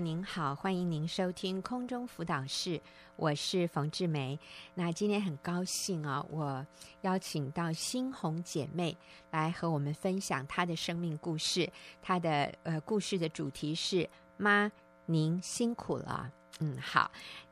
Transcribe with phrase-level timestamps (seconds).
[0.00, 2.80] 您好，欢迎您收听空中辅导室，
[3.16, 4.38] 我是冯志梅。
[4.74, 6.66] 那今天很高兴啊，我
[7.02, 8.96] 邀请到新红姐妹
[9.30, 11.70] 来和我们分享她的生命故事。
[12.00, 14.08] 她的呃故事的主题是
[14.38, 14.72] “妈，
[15.04, 16.32] 您辛苦了”。
[16.60, 17.00] 嗯，好，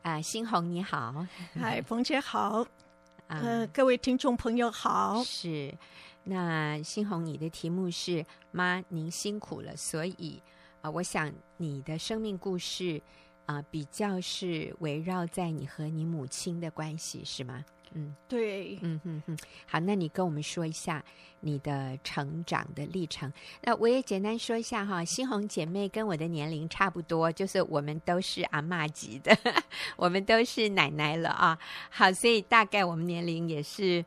[0.01, 2.67] 啊、呃，欣红你好，嗨，冯姐好，
[3.29, 5.23] 呃，各位听众朋友好。
[5.23, 5.77] 是，
[6.25, 10.43] 那新红，你的题目是“妈，您辛苦了”，所以。
[10.89, 13.01] 啊，我想你的生命故事
[13.45, 17.63] 啊，比较是围绕在你和你母亲的关系，是吗？
[17.93, 19.39] 嗯，对，嗯哼哼。
[19.67, 21.05] 好，那你跟我们说一下
[21.41, 23.31] 你的成长的历程。
[23.63, 29.37] 那我也简单说一下哈，新红姐妹跟我的年龄差不多，就是我们都是阿妈级的，
[29.97, 31.59] 我们都是奶奶了啊。
[31.91, 34.03] 好，所以大概我们年龄也是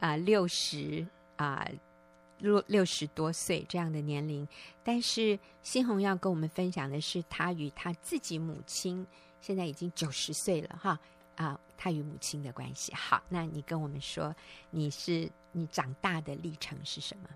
[0.00, 1.06] 啊六十
[1.36, 1.68] 啊。
[2.42, 4.46] 六六十多岁这样的年龄，
[4.84, 9.06] 但是欣红要跟我们分享的是她与她自己母亲
[9.40, 11.00] 现在已经九十岁了哈
[11.36, 12.92] 啊，她与母亲的关系。
[12.94, 14.34] 好，那你跟我们说，
[14.70, 17.28] 你是你长大的历程是什么？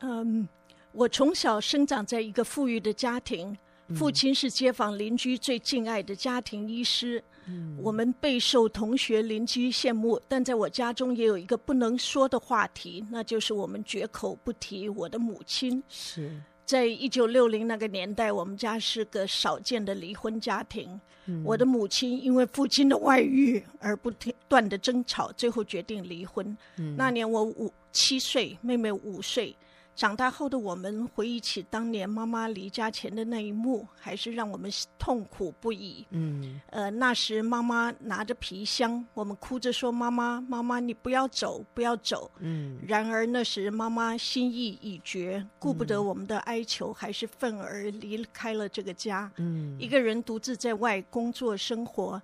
[0.00, 0.48] 嗯，
[0.92, 3.56] 我从小生长在一个富裕的家庭。
[3.94, 10.20] 父亲是街坊邻居最敬爱的家庭医师，嗯，我们备受同学邻居羡慕。
[10.28, 15.82] 但在我家中也有一个不能说的话题，那就是我们绝口不提我的母亲。
[15.88, 16.30] 是
[16.64, 21.00] 在一九六零那个年代，我们家是个少见的离婚家庭。
[21.26, 24.10] 嗯，我的母亲因为父亲的外遇而不
[24.48, 26.56] 断的争吵，最后决定离婚。
[26.76, 29.54] 嗯，那年我五七岁，妹妹五岁。
[30.00, 36.06] 长大后的我们回忆起当年妈妈离家前的那一幕，还是让我们痛苦不已。
[36.08, 42.78] 嗯，呃，那时妈妈拿着皮箱，我们哭着说：“妈妈，妈妈，你不要走，不要走。”嗯。
[42.88, 49.30] 然而那时妈妈心意已决，顾不得我们的哀求，还是愤而离开了这个家。
[49.36, 49.76] 嗯。
[49.78, 52.22] 一个人独自在外工作生活。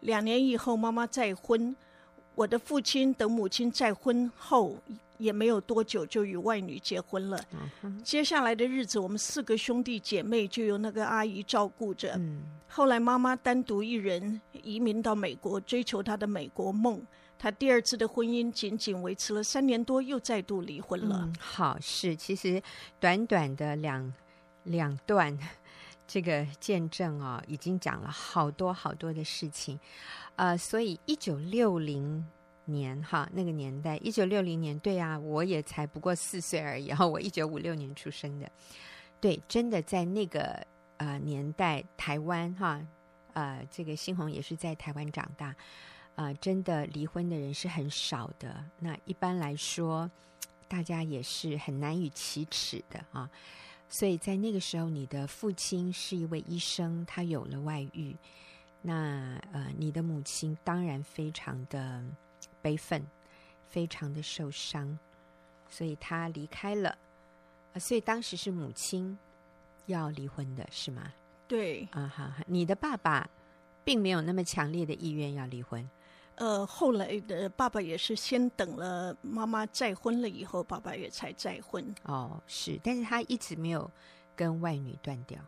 [0.00, 1.76] 两年以后，妈妈再婚。
[2.34, 4.78] 我的父亲等母亲再婚后。
[5.18, 7.38] 也没有多久就与外女结婚了。
[8.02, 12.18] 接下来的日子，我们四个兄弟姐妹就由那个阿姨照顾着。
[12.66, 17.04] 后来妈妈单独一人移民到美国，追求她的美国梦。
[17.38, 21.20] 她第二次的婚姻仅仅维持了三年多，又再度离婚了。
[21.22, 22.62] 嗯、好，是其实
[22.98, 24.12] 短短的两
[24.64, 25.36] 两段
[26.06, 29.78] 这个见证啊、哦，已经讲了好多好多的事情。
[30.36, 32.24] 呃，所以一九六零。
[32.68, 38.50] 年哈，那个年代，一九六零年，对啊，我也才不过四岁而已哈，我一九五六年出生的，
[39.20, 40.66] 对，真的在那个
[40.98, 42.80] 呃年代，台湾哈，
[43.32, 45.46] 呃，这个新红也是在台湾长大，
[46.14, 50.10] 啊、呃，真的离婚的人是很少的，那一般来说，
[50.68, 53.28] 大家也是很难以启齿的啊，
[53.88, 58.14] 所以在那个时候，你的父亲是一位医生，他有了外遇，
[58.82, 62.04] 那呃，你的母亲当然非常的。
[62.60, 63.06] 悲愤，
[63.66, 64.98] 非常的受伤，
[65.68, 66.96] 所以他离开了。
[67.78, 69.16] 所以当时是母亲
[69.86, 71.12] 要离婚的，是吗？
[71.46, 71.86] 对。
[71.92, 73.28] 啊，好，你的爸爸
[73.84, 75.88] 并没有那么强烈的意愿要离婚。
[76.36, 81.94] 呃，后来的爸爸也是先等了妈妈再婚了以后，爸爸也才再婚。
[82.04, 83.90] 哦，是，但是他一直没有
[84.34, 85.40] 跟外女断掉。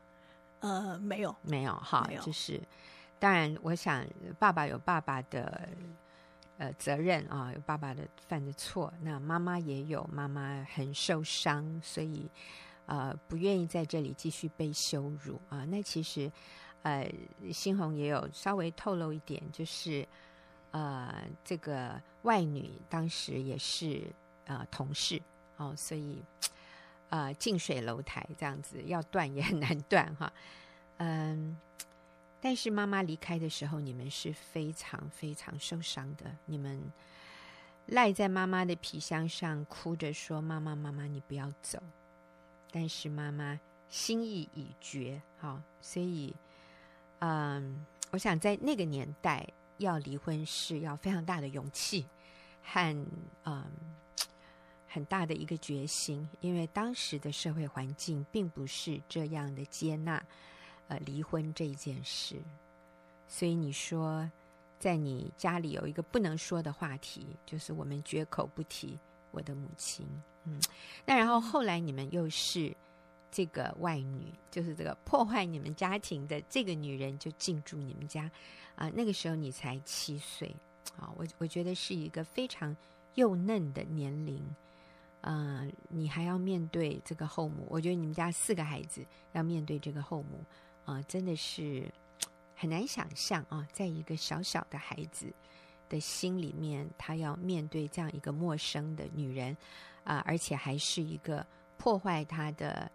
[0.60, 2.60] 呃，没有，没有，哈，就是，
[3.18, 4.04] 当然，我想
[4.38, 5.68] 爸爸有爸爸的。
[6.60, 12.30] 呃，责任啊，有爸爸的犯的错，那妈妈也有，妈妈很受伤，所以
[12.84, 15.64] 呃，不愿意在这里继续被羞辱啊。
[15.64, 16.30] 那其实
[16.82, 17.10] 呃，
[17.50, 20.06] 欣红也有稍微透露一点，就是
[20.72, 24.02] 呃，这个外女当时也是
[24.44, 25.18] 呃同事
[25.56, 26.22] 哦，所以
[27.08, 30.30] 呃，近水楼台这样子，要断也很难断哈，
[30.98, 31.56] 嗯。
[32.40, 36.34] 但是妈妈离开的时候，你们是非常非常受伤的。
[36.46, 36.80] 你们
[37.86, 41.78] 赖在妈妈的皮箱上，哭着说：“妈妈，妈妈，你不要走。”
[42.72, 46.34] 但是妈妈心意已决，好，所以，
[47.18, 49.46] 嗯，我想在那个年代
[49.78, 52.06] 要离婚是要非常大的勇气
[52.62, 53.06] 和
[53.44, 53.64] 嗯
[54.86, 60.24] 很大的一个决心，因为当时的社会环境并不是这样的接纳。
[60.90, 62.34] 呃，离婚这件事，
[63.28, 64.28] 所以你说，
[64.76, 68.98] 在你家里有一个不能说的话题，就是我们绝口不提
[69.30, 70.04] 我的母亲。
[70.46, 70.60] 嗯，
[71.06, 72.76] 那然后后来你们又是
[73.30, 78.28] 这个外女，就是这个破坏你们家庭的这个女人就进驻你们家
[78.74, 80.52] 啊，那个时候你才七岁
[80.98, 82.76] 啊，我我觉得是一个非常
[83.14, 84.44] 幼嫩的年龄，
[85.20, 90.44] 呃，你还要面对这个后母，我觉得你们家四个孩子要面对这个后母。
[90.90, 91.88] 啊，真的是
[92.56, 95.32] 很难想象啊，在一个小小的孩子
[95.88, 99.56] 的心里面，他要面对这样一个陌生的女人
[100.02, 101.46] 啊，而且还是一个
[101.78, 102.90] 破坏他的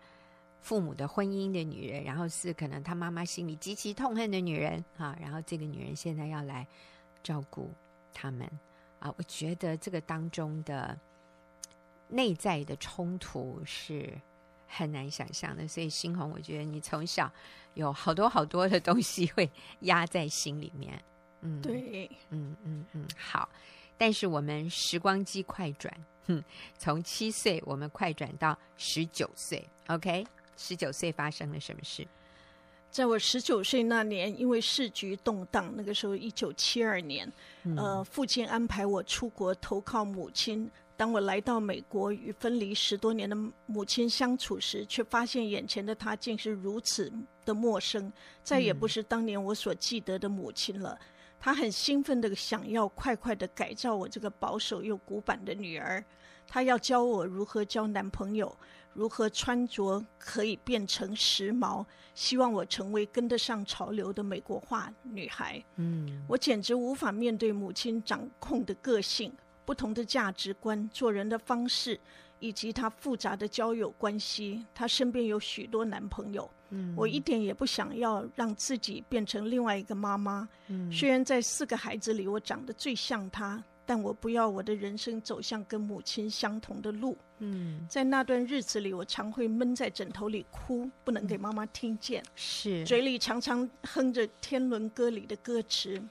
[0.60, 6.68] 父母的婚姻的女人，然后是可能他妈妈心里极其痛恨的女人啊，然后这个女人现在要来
[7.24, 7.72] 照顾
[8.14, 8.46] 他们
[9.00, 11.00] 啊，我觉得这个当中的
[12.10, 14.14] 内在的冲突是。
[14.76, 17.32] 很难想象的，所以新红，我觉得你从小
[17.76, 19.50] 有好多好多的东西会
[19.82, 21.02] 压在心里面。
[21.42, 23.48] 嗯，对，嗯嗯嗯，好。
[23.98, 25.94] 但是我们时光机快转，
[26.28, 26.44] 哼，
[26.78, 30.26] 从七岁我们快转到十九岁，OK？
[30.58, 32.06] 十九岁发生了什么事？
[32.92, 37.32] 在我十九岁那年，因为市局动荡，那个时候一九七二年，
[37.64, 40.70] 嗯，呃，父亲安排我出国投靠母亲。
[40.98, 47.12] 当我来到美国与分离十多年的母亲相处时，却发现眼前的她竟是如此
[47.44, 48.12] 的陌生，
[48.44, 50.98] 再也不是当年我所记得的母亲了。
[51.40, 56.04] 她很兴奋地想要快快地改造我这个保守又古板的女儿，
[56.48, 58.58] 她要教我如何交男朋友，
[58.94, 65.62] 如何穿着可以变成时髦，希望我成为跟得上潮流的美国化女孩。
[65.76, 69.32] 嗯，我简直无法面对母亲掌控的个性。
[69.66, 72.00] 不同的价值观、做人的方式，
[72.40, 76.50] 以及他复杂的交友关系，他身边有许多男朋友。
[76.70, 80.48] 嗯，我一点也不想要让自己变成另外一个妈妈。
[80.68, 87.16] 嗯，虽然在四个孩子里我长得最像他，但我不要我的人生走向跟母亲相同的路。
[87.38, 92.24] 嗯，在那段日子里，我常会闷在枕头里哭，不能给妈妈听见。
[92.34, 96.02] 是，嘴里常常哼着《天伦歌》里的歌词：“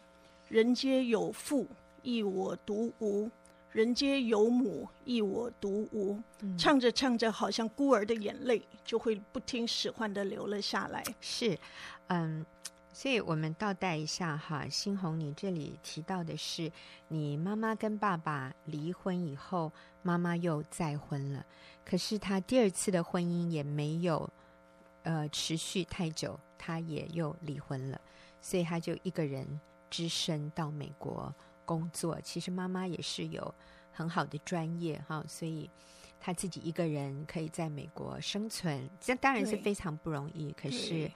[0.49, 1.67] 人皆有父，
[2.03, 3.29] 亦我独无。”
[3.75, 6.17] 人皆有母，亦我独无。
[6.43, 11.03] 嗯、唱着唱着，好像孤儿的眼泪就会不听使唤的流了下来。
[11.21, 11.59] 是，
[12.07, 12.47] 嗯，
[12.93, 16.71] 所以我们倒带一下哈，新红，你这里提到的是
[17.09, 19.73] 你妈妈跟爸爸离婚以后，
[20.03, 21.45] 妈妈又再婚了，
[21.85, 24.31] 可是她第二次的婚姻也没有
[25.03, 28.01] 呃持续太久，她也又离婚了，
[28.41, 29.61] 所以她就一个人
[29.91, 31.35] 只身到美国。
[31.65, 33.55] 工作其实妈妈也是有
[33.93, 35.71] 很好的专业哈，所以
[36.21, 40.53] 她自己一个人可以在美国生存，这当然是非常不容易。
[40.53, 41.11] 可是，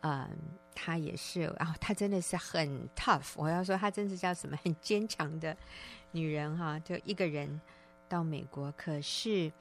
[0.00, 0.28] 嗯，
[0.74, 3.34] 她也是啊，她真的是很 tough。
[3.36, 5.56] 我要说，她真是叫什么很坚强的
[6.10, 7.60] 女人哈，就一个人
[8.08, 8.72] 到美国。
[8.72, 9.52] 可是，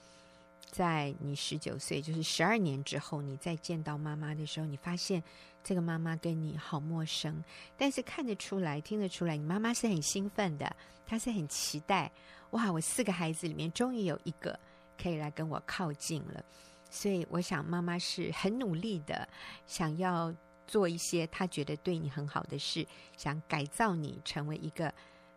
[0.69, 5.23] 在你十九岁，就是十二年之后，你再见到妈妈的时候，你发现。
[5.63, 7.43] 这个妈妈跟你好陌生，
[7.77, 10.75] 但是看得出来、听得出来，你妈妈是很兴奋的，
[11.05, 12.11] 她是很期待。
[12.49, 14.59] 哇，我四个孩子里面终于有一个
[14.99, 16.43] 可以来跟我靠近了，
[16.89, 19.29] 所以我想妈妈是很努力的，
[19.67, 20.33] 想要
[20.65, 22.83] 做一些她觉得对你很好的事，
[23.15, 24.91] 想改造你成为一个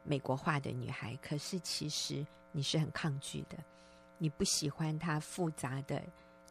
[0.05, 1.15] 美国化的女孩。
[1.17, 3.59] 可是其实你是很抗拒的，
[4.19, 6.03] 你不喜欢他复杂的。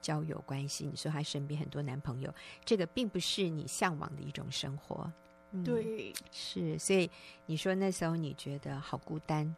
[0.01, 2.29] 交友关系，你说他身边很多男朋友，
[2.65, 5.09] 这个并不是你向往的一种生活。
[5.51, 7.09] 嗯、对，是，所以
[7.45, 9.55] 你说那时候你觉得好孤单，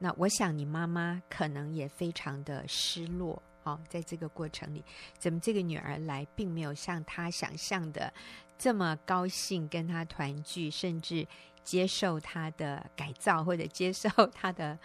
[0.00, 3.40] 那我想你妈妈可能也非常的失落。
[3.62, 4.84] 哦，在这个过程里，
[5.16, 8.12] 怎么这个女儿来，并没有像她想象的
[8.58, 11.24] 这么高兴跟她团聚，甚至
[11.62, 14.76] 接受她的改造或者接受她的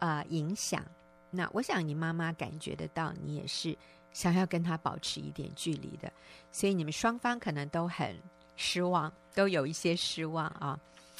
[0.00, 0.84] 呃影响。
[1.30, 3.76] 那我想你妈妈感觉得到，你也是。
[4.12, 6.12] 想要跟他保持一点距离的，
[6.50, 8.20] 所以你们双方可能都很
[8.56, 10.76] 失望，都有一些失望啊，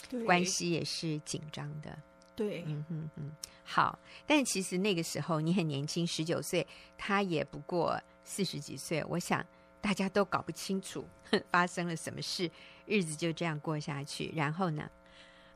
[0.08, 1.96] 对关系也是紧张的。
[2.34, 3.30] 对，嗯哼嗯，
[3.62, 3.96] 好。
[4.26, 6.66] 但其实那个时候你很年轻，十九岁，
[6.98, 9.04] 他也不过四十几岁。
[9.04, 9.46] 我想
[9.80, 11.06] 大家都搞不清楚
[11.48, 12.50] 发生了什么事，
[12.86, 14.32] 日子就这样过下去。
[14.34, 14.90] 然后呢？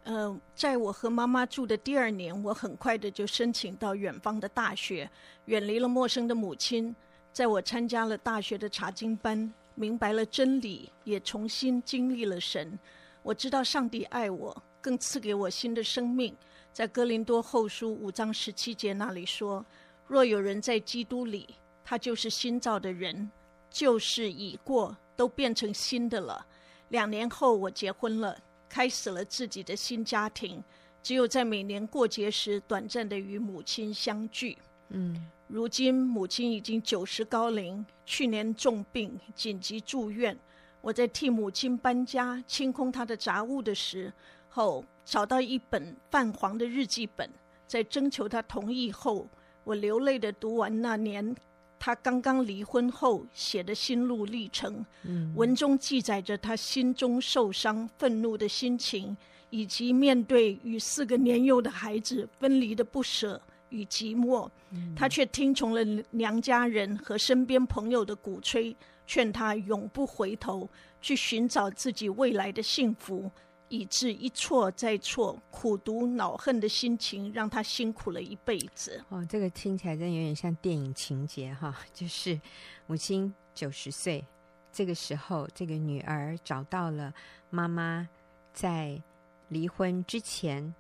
[0.05, 5.11] 嗯、在我和妈妈住的第二年，我很快的就申请到远方的大学，
[5.47, 6.95] 远离了陌生的母亲。
[7.33, 12.79] 在我参加了大学的查经班，明白了真理，也重新经历了神。
[13.23, 16.37] 我知道上帝爱我，更赐给我新的生命。
[16.73, 19.65] 在哥林多后书五章十七节那里说
[20.07, 23.31] ：“若有人在基督里，他就是新造的人，
[23.71, 26.47] 旧事已过，都变成新的了。”
[26.91, 28.37] 两年后，我结婚了，
[28.69, 30.63] 开始了自己的新家庭。
[31.03, 34.57] 只有在每年过节时，短暂的与母亲相聚。
[34.89, 35.27] 嗯。
[35.47, 40.37] 如今母亲已经九十高龄，去年重病紧急住院。
[40.81, 44.11] 我在替母亲搬家、清空她的杂物的时
[44.49, 47.31] 候，找到一本泛黄的日记本。
[47.67, 49.29] 在征求她同意后，
[49.65, 51.37] 我流泪的读完那年
[51.85, 54.83] 她刚刚离婚后写的心路历程。
[55.03, 59.15] 嗯，文中记载着他心中受伤、愤怒的心情，
[59.51, 63.39] 以及面对与四个年幼的孩子分离的不舍
[63.69, 64.49] 与寂寞。
[64.97, 68.75] 他却听从了娘家人和身边朋友的鼓吹，
[69.07, 70.67] 劝他永不回头，
[71.03, 73.31] 去寻找自己未来的幸福。
[73.69, 79.03] 以致一错再错，苦读恼恨的心情让他辛苦了一辈子。
[79.09, 82.39] 哦，这个听起来真有点像电影情节哈， 就是
[82.87, 84.25] 母亲九十岁，
[84.71, 87.13] 这个时候，这个女儿找到了
[87.51, 88.09] 妈妈
[88.53, 89.03] 在
[89.49, 90.75] 离婚之前，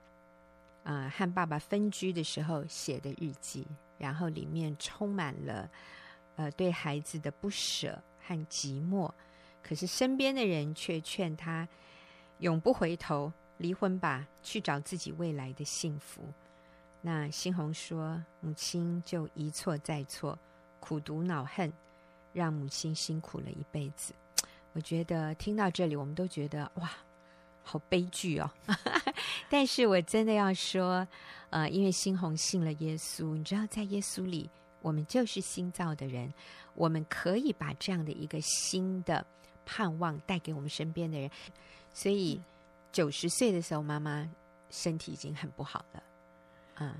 [0.85, 3.67] 啊、和爸爸分居的时候写的日记，
[3.99, 5.69] 然后里面充满了
[6.37, 9.11] 呃对孩子的不舍和寂寞，
[9.62, 11.67] 可是身边的人却劝他。
[12.38, 16.23] 永不回头，离婚吧，去找自己未来的幸福。
[17.00, 20.38] 那新红说，母亲就一错再错，
[20.81, 21.73] 苦读恼恨，
[22.33, 24.12] 让母亲辛苦了一辈子。
[24.73, 26.91] 我觉得听到这里，我们都觉得哇，
[27.62, 28.50] 好悲剧哦。
[29.49, 31.07] 但是我真的要说，
[31.50, 34.50] 呃，因为新红信了耶稣，你知道，在耶稣里，
[34.81, 36.33] 我们就是新造的人，
[36.75, 39.25] 我们可以把这样的一个新的
[39.64, 41.30] 盼望带给我们身边的人。
[41.92, 42.40] 所以，
[42.92, 44.28] 九十岁的时候，妈妈
[44.71, 46.02] 身体已经很不好了。
[46.80, 46.92] 嗯，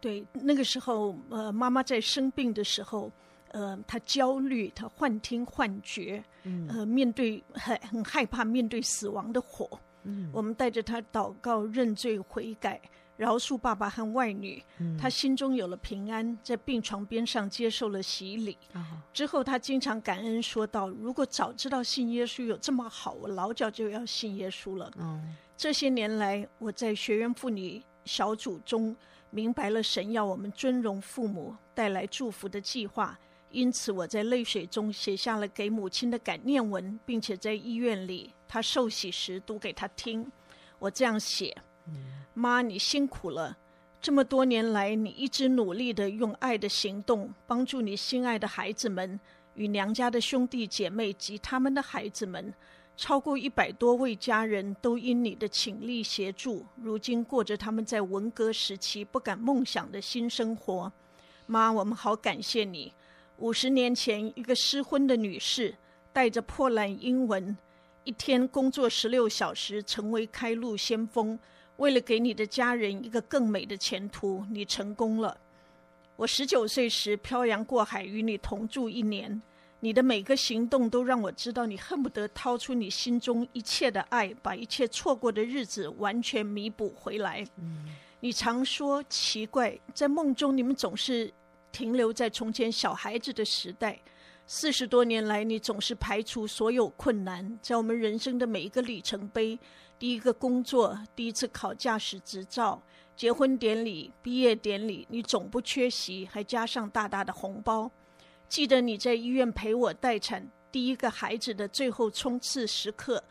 [0.00, 3.10] 对，那个时候，呃，妈妈在生病的时候，
[3.52, 9.68] 呃，她焦虑，她幻听幻觉，嗯，呃，面对很很害怕面对死亡的火。
[10.02, 12.80] 嗯，我们带着她祷告、认罪、悔改。
[13.18, 18.56] 饶恕爸爸和外女，嗯、他心中有了平安，在病床边上接受了洗礼。
[18.74, 18.80] 哦、
[19.12, 24.88] 之后，他经常感恩说道：“如果早知道信耶稣有这么好，我老早就要信耶稣了。
[24.98, 25.20] 哦”
[25.58, 28.96] 这些年来，我在学员妇女小组中
[29.30, 33.18] 明白了神要我们尊荣父母、带来祝福的计划，
[33.50, 40.30] 因此我在泪水中写下了给母亲的感念文，并且在医院里她受洗时读给她听。
[40.78, 41.52] 我这样写。
[41.88, 43.58] 嗯妈，你辛苦了。
[44.00, 49.18] 这么多年来，你一直努力的用爱的行动帮助你心爱的孩子们
[49.56, 52.54] 与娘家的兄弟姐妹及他们的孩子们。
[52.96, 60.92] 超过一百多位家人都因你的倾力协助，如今过着他们在文革时期不敢梦想的新生活。
[61.46, 62.92] 妈，我们好感谢你。
[63.38, 65.74] 五十年前，一个失婚的女士
[66.12, 67.56] 带着破烂英文，
[68.04, 71.36] 一天工作十六小时，成为开路先锋。
[71.78, 75.36] 为了给你的家人一个更美的前途，你成功了。
[76.16, 79.40] 我十九岁时漂洋过海与你同住一年，
[79.78, 87.46] 你的每个行动都让我知道你恨不得掏出你心中一切的爱，把一切错过的日子完全弥补回来。
[87.56, 87.86] 嗯。
[88.20, 91.32] 你常说奇怪，在梦中你们总是
[91.70, 93.96] 停留在从前小孩子的时代。
[94.48, 99.56] 四十多年来，你总是排除所有困难，在我们人生的每一个里程碑。
[99.98, 102.80] 第一个工作，第一次考驾驶执照，
[103.16, 107.90] 结婚典礼、毕业典礼，你总不缺席，还加上大大的红包。
[108.48, 113.22] 记得你在医院陪我待产第一个孩子的最后冲刺时刻，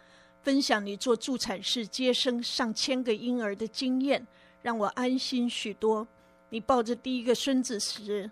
[0.42, 4.28] 分享你做助产士接生上千个婴儿的经验，
[4.62, 6.06] 让我安心许多。
[6.50, 8.30] 你抱着第一个孙子时，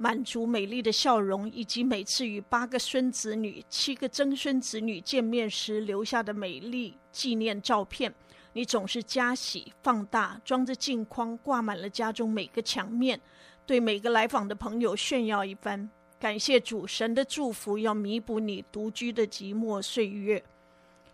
[0.00, 8.14] 满足美丽的笑容，以及每次与八个孙子女、七个曾孙子女见面时留下的美丽纪念照片，
[8.52, 13.20] 你总是加喜放大，装着镜框，挂满了家中每个墙面，
[13.66, 15.90] 对每个来访的朋友炫耀一番。
[16.20, 20.42] 感谢主，神的祝福要弥补你独居的寂寞岁月。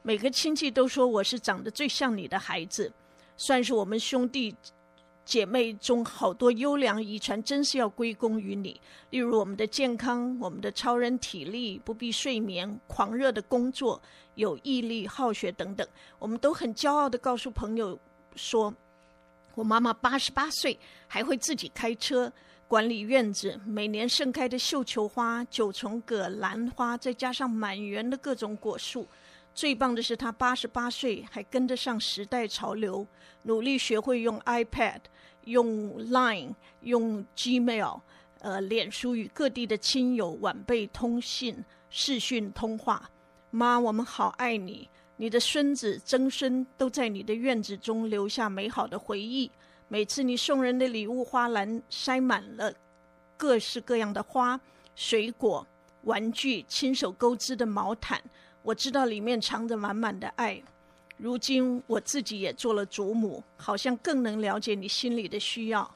[0.02, 2.92] 每个亲戚都说我是长得最像你的孩子，
[3.36, 4.54] 算是我们兄弟。
[5.24, 8.80] 姐妹中好多优良遗传，真是要归功于你。
[9.10, 14.00] 例如我们的健康，我们的超人体力，不必睡眠，狂热的工作，
[14.34, 15.86] 有毅力、好学等等，
[16.18, 17.98] 我们都很骄傲地告诉朋友
[18.36, 18.74] 说
[19.54, 22.30] ：“我妈妈八十八岁还会自己开车
[22.68, 29.08] 管理院子，每年盛开的绣球花、九重葛、兰花，再加上满园的各种果树。
[29.54, 33.06] 最棒的是，他八十八岁还跟得上时代潮流，
[33.44, 35.00] 努力学会用 iPad。”
[35.46, 38.00] 用 Line、用 Gmail、
[38.40, 43.10] 呃，脸书与各地的亲友晚辈通信、视讯通话。
[43.50, 49.50] 妈，我们好爱你，你的孙子、曾孙都在你的院子中留下美好的回忆。
[49.88, 52.72] 每次你送人的礼物花篮塞满了
[53.36, 54.58] 各式各样的花、
[54.94, 55.66] 水果、
[56.04, 58.18] 玩具，亲手钩织的毛毯，
[58.64, 60.60] 我知道里面藏着满满的爱。
[61.18, 65.88] 如今我自己也做了祖母，好像更能了解你心里的需要。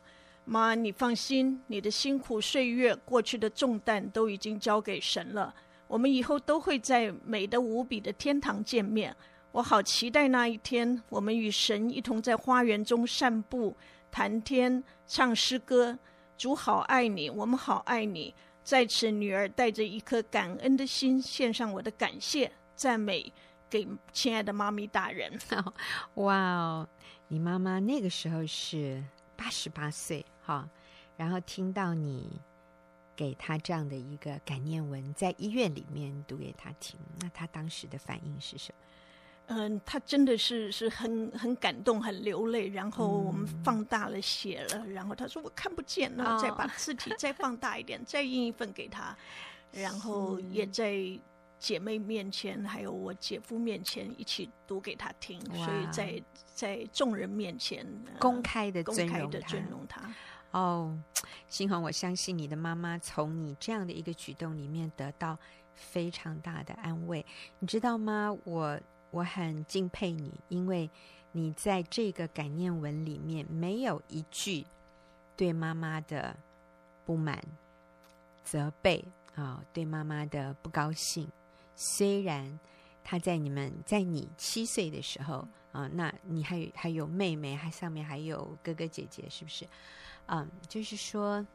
[0.44, 5.54] 妈，你放心，你的辛苦岁月、过去的重担都已经交给神了。
[5.86, 9.16] 我们以后都会在美得无比的天堂见面。
[9.50, 13.74] 我好期待那一天，我们与神一同在花园中散步、
[14.10, 15.98] 谈天、唱诗歌。
[16.36, 18.34] 主好爱你，我们好爱你。
[18.62, 23.30] 在此，女儿带着一颗感恩的心，献上我的感谢、赞美
[23.68, 25.36] 给亲爱的妈咪大人。
[26.14, 26.88] 哇哦，
[27.26, 29.02] 你妈妈那个时候是
[29.36, 30.66] 八十八岁哈，
[31.16, 32.40] 然后听到你
[33.16, 38.78] 给她这样的一个感念文，在医院里面读给她听，那她当时的反应是什么？
[39.50, 42.68] 嗯，他真的是是很很感动，很流泪。
[42.68, 49.16] 然后我们放大了写了，嗯、然后他说我看不见，然后再把字体再放大一点，哦、再印一份给他。
[49.72, 50.94] 然后也在
[51.58, 55.40] 姐妹面前，还有我姐夫面前一起读给他听。
[55.54, 56.22] 所以在
[56.54, 57.86] 在众人面前
[58.18, 60.14] 公开的公开的尊荣他。
[60.52, 60.98] 哦，
[61.48, 65.38] 新红，我相信你的妈妈从你这样的一个举动里面得到
[65.74, 67.24] 非常大的安慰，
[67.58, 68.36] 你知道吗？
[68.44, 68.80] 我。
[69.10, 70.90] 我很敬佩你，因为
[71.32, 74.66] 你在这个感念文里面没有一句
[75.34, 76.36] 对妈妈的
[77.06, 77.42] 不满、
[78.44, 79.02] 责备
[79.34, 81.26] 啊、哦，对妈妈的不高兴。
[81.78, 82.58] 虽然
[83.04, 89.64] 他在你们在你七岁的时候啊，那你还有还有妹妹，还上面还有哥哥姐姐，是不是？
[90.26, 91.46] 嗯，就是说，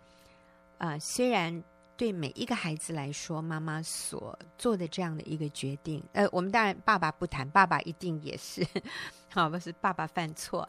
[0.77, 1.63] 啊，虽然。
[1.95, 8.65] 对每一个孩子来说，妈妈所做的这样的一个决定，呃，我们当然爸爸不谈，爸爸一定也是，
[9.29, 10.67] 好，不是爸爸犯错，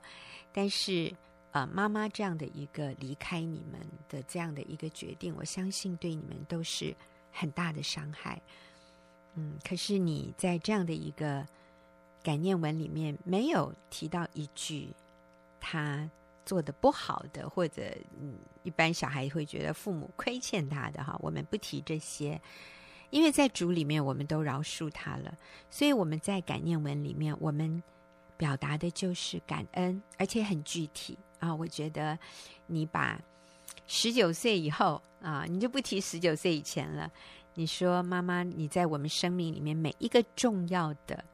[0.52, 1.10] 但是
[1.52, 6.94] 呃，妈妈这样的一个离开你们的这样的一个决定，我相信对你们都是
[7.32, 8.40] 很大的伤害。
[9.34, 11.46] 嗯，可是你在这样的一个
[12.22, 14.88] 感念文里面没有提到一句
[15.60, 16.08] 他。
[16.46, 17.82] 做的不好的，或者
[18.20, 22.38] 嗯，一般小孩会觉得父母亏欠他的哈，我们不提这些，
[23.08, 25.34] 因为在主里面我们都饶恕他了，
[25.70, 27.82] 所以我们在感念文里面，我们
[28.36, 31.54] 表达的就是感恩，而且很具体啊。
[31.54, 32.18] 我觉得
[32.66, 33.18] 你把
[33.86, 37.10] 十九岁以后啊，你就不提十九岁以前了。
[37.54, 41.24] 你说妈妈，你在我们生命里面每一个重要的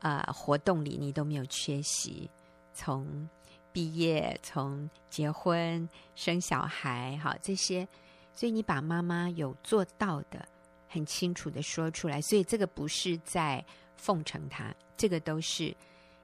[0.00, 2.30] 呃活动里，你都没有缺席，
[2.72, 3.28] 从。
[3.72, 7.86] 毕业，从结婚、生小孩，好这些，
[8.34, 10.44] 所以你把妈妈有做到的
[10.88, 13.64] 很清楚的说出来，所以这个不是在
[13.96, 15.72] 奉承他，这个都是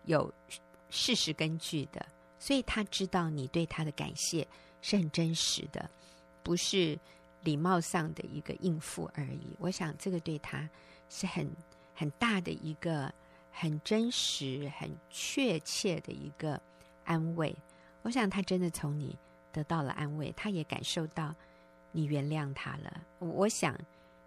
[0.07, 0.29] 有
[0.91, 2.05] 事实根据的，
[2.37, 4.45] 所以他知道你对他的感谢
[4.83, 5.89] 是很真实的，
[6.43, 6.99] 不是
[7.43, 9.57] 礼貌上的一个应付而已。
[9.59, 10.69] 我想这个对他
[11.09, 11.51] 是很
[11.95, 13.13] 很大的一个
[13.51, 16.61] 很真实、很确切的一个。
[17.09, 17.57] 安慰，
[18.03, 19.17] 我想他真的从你
[19.53, 21.33] 得到了安慰，他也感受到
[21.93, 23.01] 你原谅他了。
[23.21, 23.79] 我想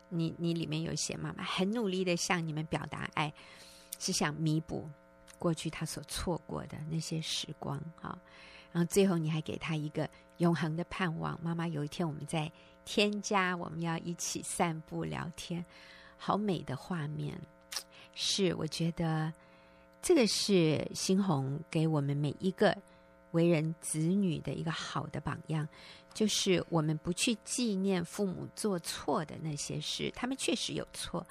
[0.08, 3.34] 你你里面有写，妈妈很努力的向你们表达爱，
[4.00, 4.90] 是想弥补
[5.38, 8.18] 过去他所错过的那些时光哈。
[8.72, 12.50] 然后最后你还给他一个永恒的盼望，妈妈有一天我们在
[12.86, 15.64] 添加，我们要一起散步聊天，
[16.18, 17.40] 好美的画面。
[18.14, 19.32] 是，我觉得。
[20.02, 22.74] 这个是新红给我们每一个
[23.32, 25.68] 为人子女的一个好的榜样，
[26.14, 31.22] 就是我们不去纪念父母做错的那些事，他们确实有错；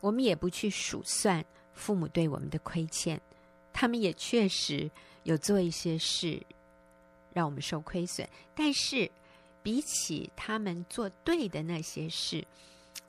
[0.00, 3.20] 我们也不去数算父母对我们的亏欠，
[3.72, 4.90] 他们也确实
[5.22, 6.42] 有做一些事
[7.32, 8.28] 让我们受亏损。
[8.52, 9.08] 但是，
[9.68, 12.42] 比起他们做对的那些事，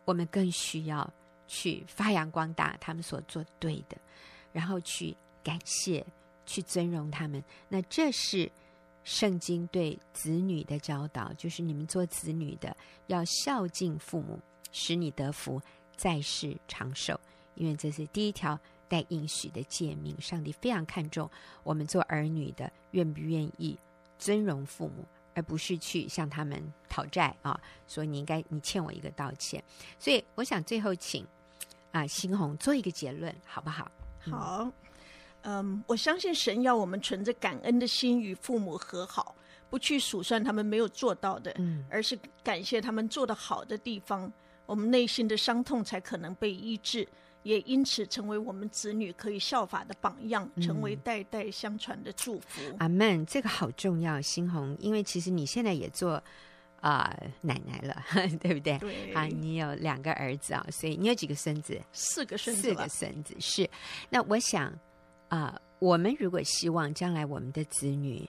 [0.04, 1.10] 我们更需要
[1.48, 3.98] 去发扬光大他们所做对的。
[4.52, 6.06] 然后去感谢，
[6.46, 7.42] 去尊荣他们。
[7.70, 8.52] 那这是
[9.06, 12.76] 圣经对子女的教导，就是你们做子女的
[13.08, 14.38] 要孝敬父母，
[14.74, 15.62] 使你得福，
[15.96, 17.18] 在世长寿。
[17.56, 20.20] 因为这是第一条带应许的诫命。
[20.20, 21.32] 上帝非常看重
[21.64, 23.80] 我们做儿女的愿不愿意
[24.18, 25.06] 尊荣父母，
[25.40, 29.64] 而不是去向他们讨债啊，所以你应该你欠我一个道歉。
[29.98, 31.26] 所以我想最后请
[31.94, 33.90] 啊新红做一个结论，好不好？
[34.20, 34.70] 好，
[35.44, 39.34] 嗯，我相信神要我们存着感恩的心与父母和好，
[39.70, 44.30] 不去数算他们没有做到的，嗯，而是感谢他们做得好的地方，
[44.66, 47.08] 我们内心的伤痛才可能被医治，
[47.44, 52.62] 也因此成为我们子女可以效法的榜样，成为代代相传的祝福。
[52.80, 56.22] 阿门，这个好重要，新红，因为其实你现在也做。
[56.82, 58.04] 啊、呃，奶奶了，
[58.40, 58.78] 对不对？
[58.78, 61.78] 对啊，你有两个儿子啊，所以你有几个孙子？
[61.92, 62.62] 四个孙子。
[62.62, 63.70] 四个孙子是。
[64.10, 64.68] 那我想
[65.28, 68.26] 啊、呃，我们如果希望将来我们的子女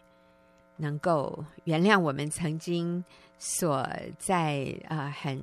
[0.79, 3.05] 能够原谅我们曾经
[3.38, 5.40] 所在啊、呃、很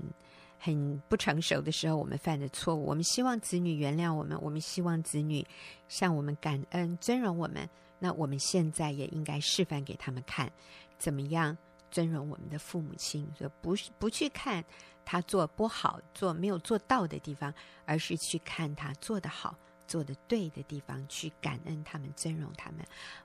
[0.57, 2.85] 很不成熟的时候我们犯的错误。
[2.85, 5.45] 我们希望子女原谅我们，我们希望子女
[5.87, 7.69] 向我们感恩、尊荣我们。
[7.99, 10.51] 那我们现在也应该示范给他们看，
[10.97, 11.57] 怎么样
[11.89, 13.27] 尊荣我们的父母亲。
[13.37, 14.63] 说不是不去看
[15.03, 17.53] 他做不好、做没有做到的地方，
[17.85, 19.57] 而是去看他做的好。
[19.87, 22.79] 做的对的地方，去感恩他们，尊荣他们。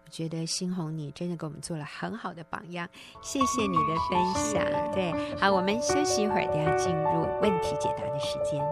[0.04, 2.88] 我觉得新红你真的给我们做了很好的榜样，
[3.20, 4.42] 谢谢你的分享。
[4.44, 4.92] 谢谢。
[4.94, 8.62] 对，好，我们休息一会儿，等下进入问题解答的时间。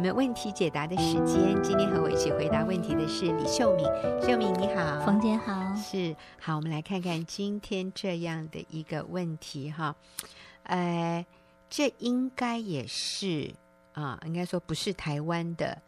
[0.00, 3.84] 们问题解答的时间，今天和我一起回答问题的是李秀敏。
[4.22, 9.94] 秀敏你好，冯姐好，是好，我们来看看今天这样的一个问题哈，
[10.62, 11.24] 呃，
[11.68, 13.52] 这应该也是
[13.92, 15.82] 啊，应该说不是台湾的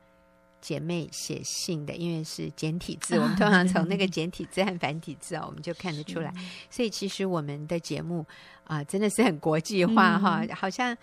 [0.63, 6.33] 姐妹写信的，因为是简体字，我们通常从那个简体字和繁体字啊，我们就看得出来，
[6.71, 8.25] 所以其实我们的节目
[8.65, 10.95] 啊，真的是很国际化哈，嗯、好像。
[10.95, 10.99] 嗯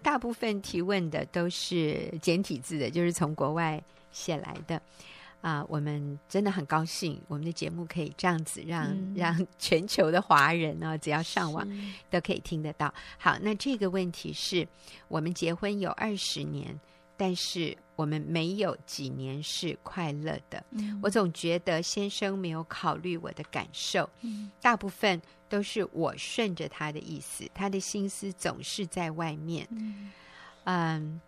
[0.00, 4.80] 大部分提问的都是简体字的，就是从国外写来的
[5.40, 5.66] 啊。
[5.68, 11.66] 我们真的很高兴，我们的节目可以这样子让、嗯、 让全球的华人呢、啊，只要上网
[12.08, 12.94] 都可以听得到。
[13.18, 14.64] 好，那这个问题是
[15.08, 16.78] 我们结婚有二十年，
[17.16, 20.64] 但是我们没有几年是快乐的。
[20.70, 25.20] 嗯、我总觉得先生没有考虑我的感受，嗯、大部分。
[25.52, 29.68] 都是我顺着他的意思，他的心思总是在外面。
[29.70, 30.10] 嗯，
[30.64, 31.20] 嗯，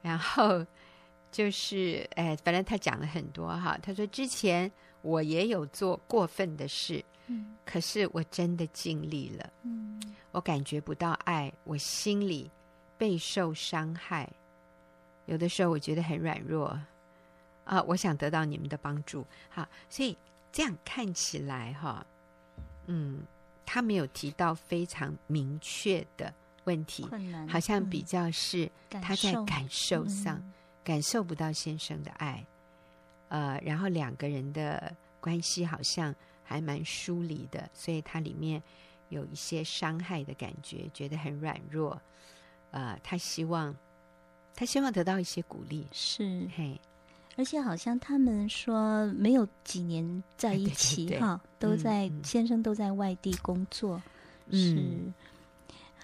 [0.00, 0.64] 然后
[1.30, 3.78] 就是，哎，反正他讲了很多哈。
[3.82, 9.52] 他说之前我也有做过分的事，嗯，可是我真的尽力了。
[9.64, 10.00] 嗯，
[10.32, 12.50] 我感觉不到爱，我心里
[12.96, 14.26] 备受伤害。
[15.30, 16.78] 有的时候我觉得很软弱
[17.64, 19.24] 啊，我想得到你们的帮助。
[19.48, 20.16] 好，所以
[20.52, 22.04] 这样看起来哈，
[22.86, 23.22] 嗯。
[23.72, 27.08] 他没有提到非常明确的问题，
[27.48, 30.42] 好像比较是他在感受上感受，
[30.82, 32.44] 感受不到先生的爱，
[33.28, 36.12] 呃，然后两个人的关系好像
[36.42, 38.60] 还蛮疏离的，所以他里面
[39.08, 42.02] 有一些伤害的感觉，觉得很软弱，
[42.72, 43.72] 呃，他希望
[44.60, 46.46] 他希望得到一些鼓励，是。
[46.54, 46.78] 嘿。
[47.38, 54.02] 而且好像他们说没有几年在一起 哈，都在、嗯、先生都在外地工作，
[54.50, 55.12] 嗯、是。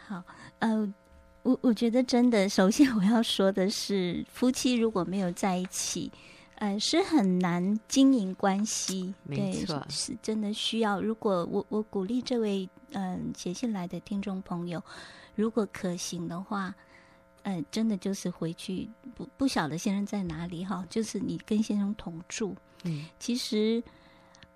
[0.07, 0.25] 好
[0.61, 0.95] 呃，
[1.43, 6.11] 我我觉得真的，首先我要说的是，夫妻如果没有在一起，
[6.57, 10.99] 呃，是很难经营关系，没错，对，是真的需要。
[11.03, 14.83] 如果我我鼓励这位嗯、呃、写信来的听众朋友，
[15.35, 16.75] 如果可行的话。
[17.49, 22.57] 嗯，真的就是回去不不晓得先生在哪里哈，就是你跟先生同住。
[22.83, 23.81] 嗯，其实，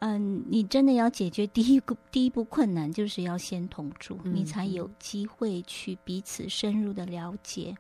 [0.01, 7.73] 嗯，你真的要解决第一个第一步困难，就是要先同住，嗯、你才有机会去彼此深入的了解，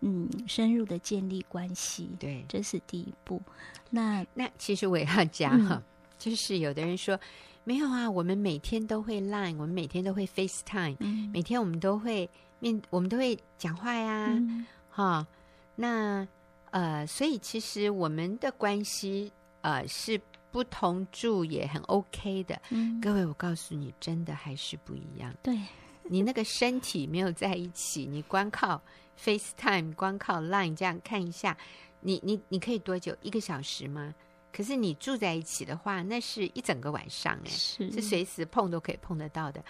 [0.00, 2.10] 嗯，深入的建立关系。
[2.18, 3.40] 对，这是第一步。
[3.88, 5.82] 那 那其实我也要讲哈，嗯、
[6.18, 7.18] 就是有的人说
[7.64, 12.28] 没有啊，我们每天都会 Line，我们每天都会 FaceTime，、嗯、每天我们都会。
[12.62, 14.40] 面我们都会讲话呀，
[14.88, 15.26] 哈、
[15.74, 16.26] 那
[16.70, 20.18] 呃，所以其实我们的关系呃是
[20.52, 22.60] 不同住也很 OK 的。
[22.70, 25.34] 嗯、各位，我告诉你，真的还是不一样。
[25.42, 25.58] 对，
[26.04, 28.80] 你那个身体没有在一起，你光靠
[29.18, 31.56] FaceTime，光靠 Line 这样看一下，
[32.00, 33.16] 你你你可以多久？
[33.22, 34.14] 一个小时吗？
[34.52, 39.64] 可是你住在一起的话，那是一整个晚上哎，是，是随时碰都可以碰得到的。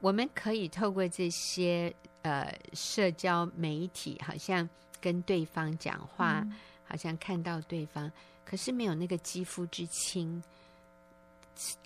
[0.00, 4.68] 我们可以透过这些呃社交媒体，好像
[5.00, 8.10] 跟对方讲话，嗯、好像看到对方，
[8.44, 10.42] 可是没有那个肌肤之亲，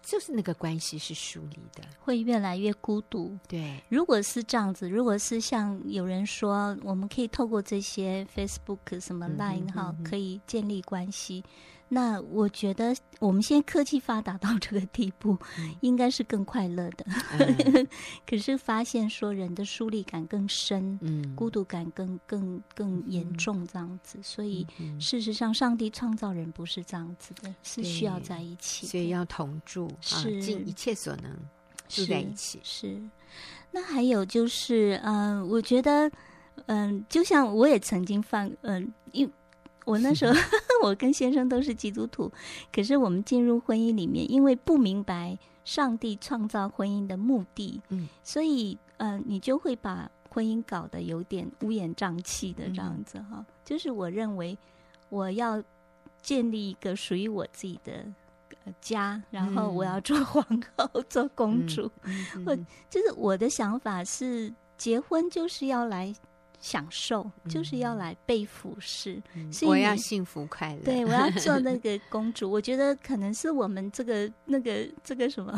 [0.03, 3.37] 就是那个关系是疏离的，会越来越孤独。
[3.49, 11.43] 对，如果是这样子，如果是像有人说，我们可以透过这些 Facebook 什么 Line 哈、嗯，可以建立关系。
[11.95, 17.07] 那我觉得我们现在科技发达到这个地步，嗯、应该是更快乐的。
[17.39, 17.87] 嗯、
[18.29, 24.19] 可是发现说人的疏离感更深，嗯，孤独感更更更严重，这样子。
[24.19, 24.67] 嗯、所以
[24.99, 31.31] 事实上，上帝创造人不是这样子的，嗯、是需要在一起，所以要同住，是尽、啊、一切所能
[31.89, 32.59] 住在一起。
[32.65, 33.03] 是，是。
[33.71, 36.11] 那还有就是，嗯、呃，我觉得，
[36.67, 39.33] 嗯、呃，就像我也曾经犯，嗯、呃，因。
[39.87, 40.33] 我那时候，
[40.85, 42.31] 我跟先生都是基督徒，
[42.71, 53.37] 可是我们进入婚姻里面，因为不明白上帝创造婚姻的目的，嗯，所以嗯、呃，你就会把婚姻搞得有点乌烟瘴气的这样子哈。
[53.39, 54.59] 嗯、就是我认为
[55.09, 55.63] 我要
[56.21, 58.05] 建立一个属于我自己的
[58.81, 60.45] 家，然后我要做皇
[60.77, 62.57] 后、嗯、做公主，嗯嗯、 我
[62.91, 66.15] 就是我的想法是，结婚就是要来。
[66.65, 70.81] 享受就是要来被服侍，嗯、所以我要幸福快乐。
[70.83, 72.51] 对，我要做那个 公主。
[72.51, 75.53] 我觉得可能是我们这个那个这个什么，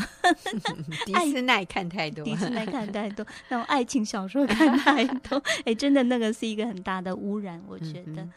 [1.06, 5.40] 迪斯奈看太多，迪斯奈看太多，那种爱情小说看太多。
[5.64, 7.62] 哎，真的那个是一个很大的污染。
[7.68, 8.32] 我觉得，嗯、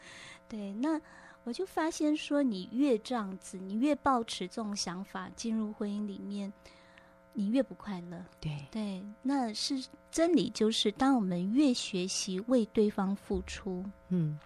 [0.48, 0.72] 对。
[0.74, 1.00] 那
[1.42, 6.52] 我就发现说，你越这样子，你越抱持这种想法进入婚姻里面。
[7.40, 10.50] 你越不快乐，对对，那是真理。
[10.50, 14.38] 就是当我们越学习为对方付出，嗯，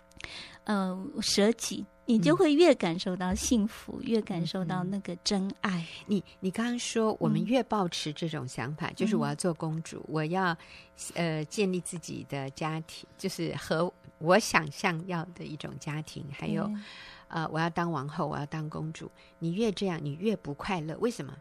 [0.63, 5.85] 呃，舍己，你就会越感受到幸福，嗯、越感受到那个真爱。
[6.07, 10.57] 你你刚刚说，我们越保持这种想法，嗯、就是我要做公主，嗯、我要
[11.15, 16.85] 呃建立自己的家庭，就是和我想象要的一种家庭，还有、嗯、
[17.27, 19.11] 呃，我要当王后，我要当公主。
[19.41, 20.97] 你越这样，你越不快乐。
[20.99, 21.37] 为什么？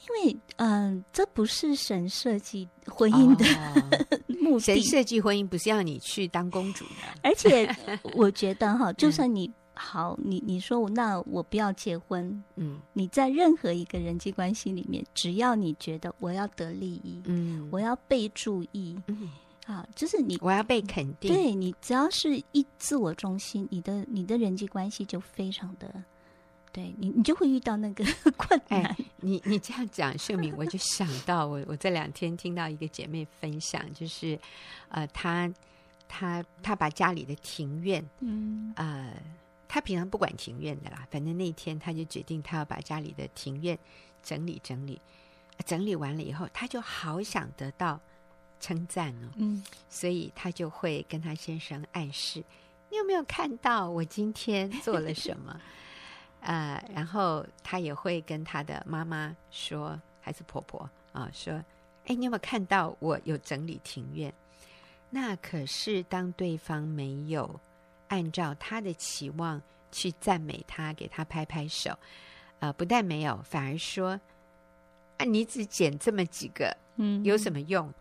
[0.00, 4.60] 因为，嗯、呃，这不是神设计婚姻的、哦、 目的。
[4.60, 7.20] 神设计婚姻不是要你去当公主的。
[7.22, 7.68] 而且，
[8.14, 19.30] 我觉得哈，就算你好，你你说那我不要结婚，嗯，你在任何一个人际关系里面，只要你觉得我要得利益，嗯，我要被注意，嗯，
[19.66, 26.02] 啊，就是你我要被肯定，对你只要是一自我中心，你的你的人际关系就非常的。
[26.78, 28.04] 对你，你就会遇到那个
[28.38, 28.82] 困难。
[28.84, 34.38] 哎、你你这样讲，秀敏，我就想到我我这两天听到一个姐妹分享，就是
[34.88, 35.52] 呃，她
[36.06, 39.12] 她她把家里的庭院，嗯呃，
[39.66, 43.76] 她平常不管庭院的啦，反正那天她就决定她要把家里的庭院
[44.22, 45.00] 整理整理，
[45.66, 48.00] 整理完了以后，她就好想得到
[48.60, 52.44] 称赞哦，嗯，所以她就会跟她先生暗示
[52.88, 55.60] ：“你有没有看到我今天做了什么？”
[56.48, 61.52] 呃，然后他也会跟他的妈妈说，还是婆婆啊，说
[62.08, 64.32] ：“哎，你有没有看到我有整理庭院？
[65.10, 67.60] 那可是当对方没有
[68.08, 69.60] 按照他的期望
[69.92, 71.94] 去赞美他，给他拍拍手，
[72.60, 74.18] 呃，不但没有，反而说：
[75.18, 77.92] 啊，你只剪这么几个，嗯，有什么用？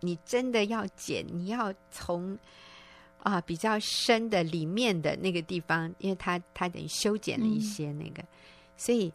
[0.00, 2.36] 你真的要剪，你要从。”
[3.24, 8.28] 啊，比较深的里面的那个地方，因为他他等于修剪了一些那个，嗯、
[8.76, 9.10] 所以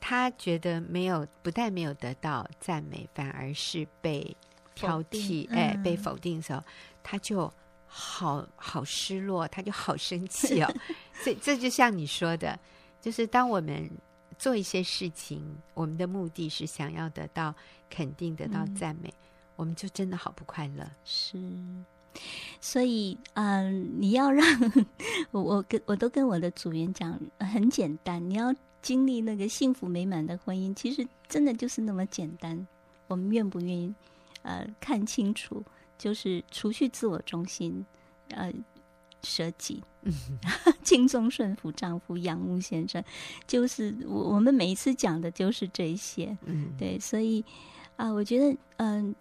[0.00, 4.36] 他觉得没有，不但没有得到赞美，反而是被
[4.76, 6.62] 挑剔，嗯、哎，被否定的时候，
[7.02, 7.52] 他就
[7.88, 10.72] 好好失落，他就好生气哦。
[11.24, 12.56] 所以这就像你说的，
[13.00, 13.90] 就是当我们
[14.38, 15.44] 做一些事情，
[15.74, 17.52] 我们的目的是想要得到
[17.90, 19.20] 肯定，得到赞美，嗯、
[19.56, 20.88] 我们就真的好不快乐。
[21.04, 21.36] 是。
[22.60, 24.44] 所以，嗯，你要让
[25.32, 28.28] 我，我跟我都跟我的组员讲，很简单。
[28.28, 32.66] 你要经历那个幸福美满的婚姻，其实真的就是那么简单。
[33.08, 33.94] 我们愿不愿意，
[34.42, 35.64] 呃，看清楚，
[35.96, 37.84] 就是除去自我中心，
[38.28, 38.52] 呃，
[39.22, 40.12] 舍己，嗯，
[40.84, 43.02] 敬重顺服丈夫，仰慕先生，
[43.46, 46.98] 就是我我们每一次讲的就是这些，嗯，对。
[47.00, 47.42] 所以，
[47.96, 49.14] 啊、呃，我觉得，嗯、呃。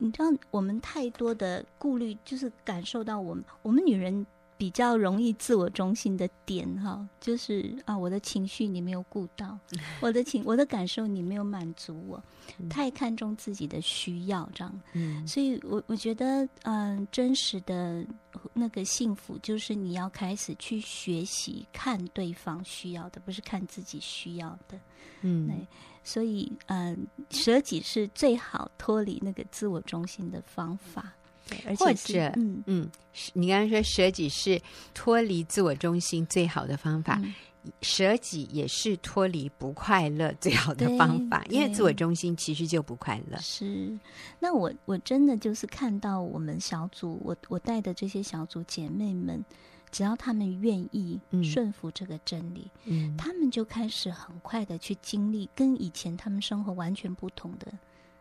[0.00, 9.58] 你知道，我们太多的顾虑，就是感受到我们我们女人比较容易自我中心的点哈，就是啊，我的情绪你没有顾到，
[10.00, 12.22] 我的情我的感受你没有满足我，
[12.68, 18.04] 太看重自己的需要这样，嗯，所以我我觉得，嗯，真实的
[18.52, 24.78] 那个幸福，就是你要开始去学习看对方需要的，不是看自己需要的，
[25.22, 25.66] 嗯，对。
[26.02, 31.12] 所以，嗯，舍己是最好脱离那个自我中心的方法。
[31.48, 32.62] 对，而且，或者，嗯。
[32.66, 32.90] 嗯，
[33.32, 34.60] 你刚刚说舍己是
[34.94, 37.34] 脱离自我中心最好的方法，嗯、
[37.82, 43.38] 舍己也是脱离不快乐最好的方法，因为自我中心其实就不快乐。
[43.38, 43.98] 是，
[44.38, 49.44] 那我我真的就是看到我们小组，我我带的这些小组姐妹们。
[49.92, 57.66] 只要他们愿意顺服这个真理，嗯，他们就开始很快的去经历跟以前他们生活完全不同的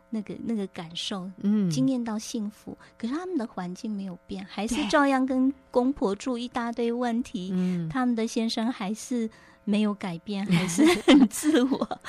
[0.09, 2.77] 那个那个感受，嗯，惊艳到幸福。
[2.97, 9.29] 可是他们的环境没有变，还是照样跟公婆住一大堆问题，嗯，他们的先生还是
[9.63, 11.99] 没有改变， 还是很自我。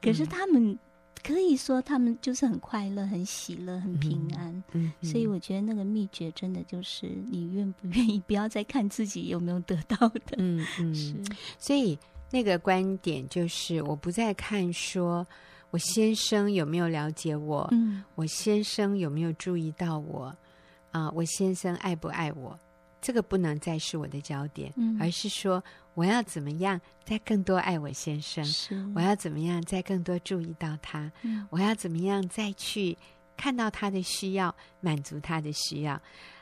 [0.00, 0.78] 可是他们
[1.22, 4.48] 可以说他们就是很快乐、很喜乐、很平安。
[4.72, 10.36] 嗯，嗯，所以我觉得那个秘诀真的就是你愿不愿意，不要再看自己有没有得到的。
[10.38, 11.14] 嗯嗯，是。
[11.58, 11.98] 所以
[12.30, 15.26] 那个观点就是，我不再看说
[15.72, 20.32] 我先生有没有了解我，嗯，我先生有没有注意到我，
[20.90, 22.56] 啊，我先生爱不爱我。
[23.00, 25.60] 这个不能再是我的焦点，嗯、而是说
[25.94, 28.44] 我要怎么样再更多爱我先生，
[28.94, 32.96] 我要怎么样再更多注意到他，嗯、我要怎么样再去
[33.36, 36.00] 看到他的需要，满足他的需要。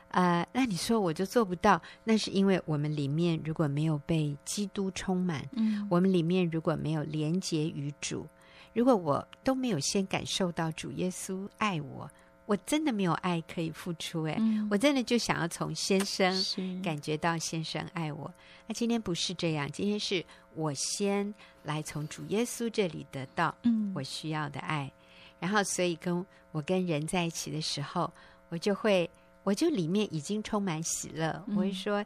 [0.08, 8.26] 呃，那你说我就做不到，那是因为我们里面如果没有被基督充满，嗯、我们里面如果没有连结于主，
[8.72, 12.10] 如果我都没有先感受到主耶稣爱我。
[12.46, 16.34] 我真的没有爱可以付出哎，嗯、我真的就想要从先生
[16.82, 18.28] 感觉到先生爱我。
[18.66, 20.24] 那今天不是这样，今天是
[20.56, 23.54] 我先来从主耶稣这里得到
[23.94, 24.92] 我需要的爱，嗯、
[25.38, 28.12] 然后所以跟我跟人在一起的时候，
[28.48, 29.08] 我就会，
[29.44, 31.30] 我就里面已经充满喜乐。
[31.46, 32.04] 嗯、我会说：“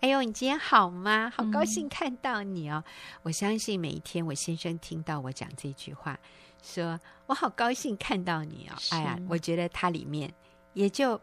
[0.00, 1.32] 哎呦，你今天好吗？
[1.34, 6.18] 好高兴看到你哦！”嗯、我相信每一天我先生听到我讲这句话。
[6.62, 8.74] 说我好高兴看到你哦！
[8.90, 10.32] 哎呀，我觉得他里面
[10.74, 11.20] 也就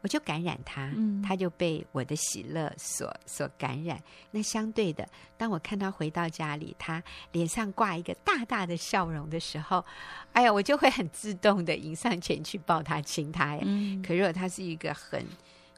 [0.00, 4.02] 我就感染他，嗯、他就被我的喜乐所所感染。
[4.30, 9.84] 那相对的，当我看他回到家里，他脸上挂一个大大的笑容的时候，
[10.32, 13.62] 哎呀，我就会很自动的迎上前去抱他亲他呀。
[13.64, 15.22] 嗯、可如果他是一个很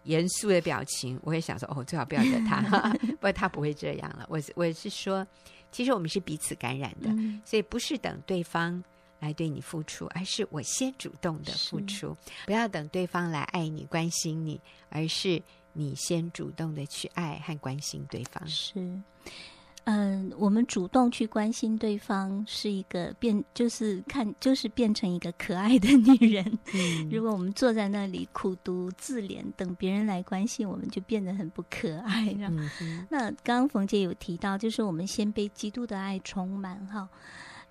[0.08, 2.60] 严肃的表情，我会想说哦，最好不要惹他，
[3.16, 4.26] 不过他不会这样了。
[4.28, 5.26] 我我是说，
[5.70, 8.82] 其实我们是彼此感染的，嗯、所以不是等对方。
[9.20, 12.16] 来对你付出，而是我先主动的付出，
[12.46, 15.42] 不要等对方来爱你、关心你，而是
[15.72, 18.46] 你先主动的去爱和关心对方。
[18.46, 18.74] 是，
[19.90, 26.44] 嗯，我们主动去关心对方，是一个变，就是看，就是变成一个可爱的女人。
[26.74, 32.36] 嗯、如果我们坐在那里苦读自怜，等别人来关心我们，就变得很不可爱。
[32.38, 32.68] 嗯、
[33.08, 37.08] 那刚刚冯姐有提到，就是我们先被基督的爱充满，哈。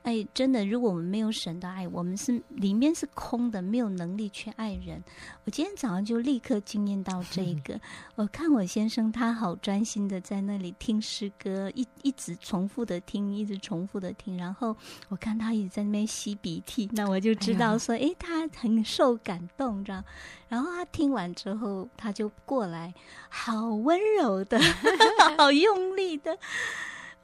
[0.07, 5.03] 哎，真的，如果我们没有神的爱，我们是里面是空的，没有能力去爱人。
[5.43, 7.73] 我今天早上就立刻经验到这 个。
[7.73, 7.81] 嗯、
[8.15, 14.37] 我看我先生他好专心的在那里听诗歌，一一直重复的听，一直重复的听。
[14.37, 14.73] 然后
[15.09, 20.01] 我看他一直在那边吸鼻涕，那我就知道说，哎，哎，他很受感动，这样。
[20.47, 22.93] 然后他听完之后，他就过来，
[23.27, 24.57] 好温柔的，
[25.37, 26.37] 好用力的。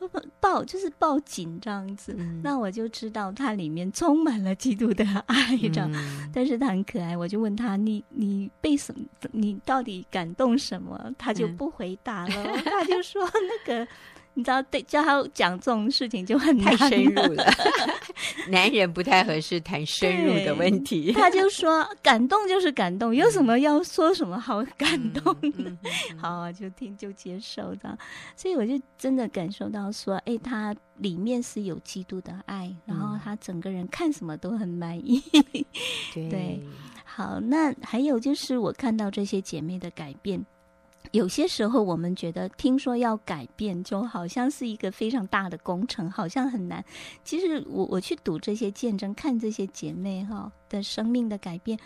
[0.40, 5.92] 抱就是报警这样子，嗯、那我就知道它里面充满了基督的爱，这样。
[5.94, 9.06] 嗯、但是他很可爱，我就问他：“你你被什么？
[9.32, 13.22] 你到底感动什么？”他就不回答了，嗯、他就说
[13.66, 13.88] ：“那个。”
[14.36, 17.46] 你知道，对，叫他讲这种事情就很太深入了。
[18.50, 21.12] 男人不太合适谈深入的问题。
[21.12, 25.42] 他就说，感动就是感动，有什么要说什么好感动的？
[25.42, 27.98] 嗯嗯嗯、 好啊，就听就接受的。
[28.36, 35.22] 所以我就真的感受到说，哎，他里面是有基督的爱，然后他整个人看什么都很满意。
[36.14, 36.60] 对， 对，
[37.06, 40.44] 好，那还有就是我看到这些姐妹的改变。
[41.14, 46.84] 有些时候，我们觉得听说要改变，就好像是一个非常大的工程，好像很难。
[47.24, 51.78] 其实我我去读这些见证，看这些姐妹哈的生命的改变，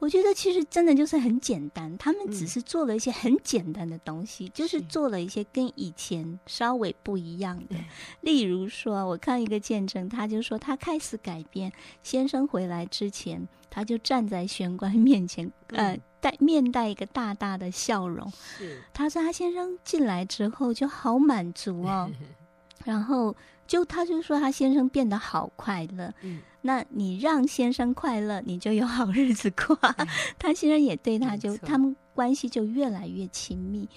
[0.00, 1.96] 我觉得其实真的就是很简单。
[1.96, 7.76] 他们只是做了一些很简单的东西，嗯、就是做了一些跟以前稍微不一样的。
[8.22, 11.72] 例如说，我看一个见证，他就说他开始改变。
[12.02, 15.92] 先生回来之前，他就站在玄关面前，呃。
[15.92, 22.10] 嗯带面带一个大大的笑容，是他说他先生进来之后就好满足哦，
[22.84, 23.34] 然后
[23.66, 29.78] 就他就说他先生变得好快乐，嗯，那你让先生快乐，你就有好日子过。
[29.82, 30.06] 嗯、
[30.38, 33.88] 他先生也对他就他们关系就越来越亲密，